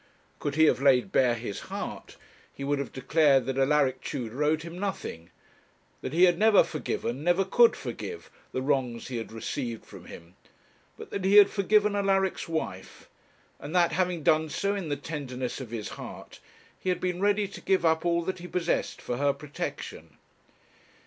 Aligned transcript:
Could 0.39 0.55
he 0.55 0.63
have 0.65 0.81
laid 0.81 1.11
bare 1.11 1.35
his 1.35 1.59
heart, 1.69 2.15
he 2.51 2.63
would 2.63 2.79
have 2.79 2.91
declared 2.91 3.45
that 3.45 3.59
Alaric 3.59 4.01
Tudor 4.01 4.43
owed 4.43 4.63
him 4.63 4.79
nothing; 4.79 5.29
that 6.01 6.11
he 6.11 6.23
had 6.23 6.39
never 6.39 6.63
forgiven, 6.63 7.23
never 7.23 7.45
could 7.45 7.75
forgive, 7.75 8.31
the 8.51 8.63
wrongs 8.63 9.09
he 9.09 9.17
had 9.17 9.31
received 9.31 9.85
from 9.85 10.05
him; 10.05 10.35
but 10.97 11.11
that 11.11 11.23
he 11.23 11.35
had 11.35 11.51
forgiven 11.51 11.95
Alaric's 11.95 12.47
wife; 12.47 13.09
and 13.59 13.75
that 13.75 13.91
having 13.91 14.23
done 14.23 14.49
so 14.49 14.73
in 14.73 14.89
the 14.89 14.97
tenderness 14.97 15.61
of 15.61 15.69
his 15.69 15.89
heart, 15.89 16.39
he 16.79 16.89
had 16.89 16.99
been 16.99 17.21
ready 17.21 17.47
to 17.49 17.61
give 17.61 17.85
up 17.85 18.03
all 18.03 18.23
that 18.23 18.39
he 18.39 18.47
possessed 18.47 19.03
for 19.03 19.17
her 19.17 19.31
protection. 19.33 20.17